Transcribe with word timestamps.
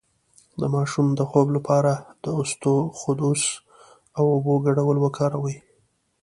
د 0.59 0.61
ماشوم 0.75 1.07
د 1.19 1.21
خوب 1.29 1.47
لپاره 1.57 1.93
د 2.23 2.25
اسطوخودوس 2.41 3.43
او 4.17 4.23
اوبو 4.35 4.53
ګډول 4.67 4.97
وکاروئ 5.01 5.57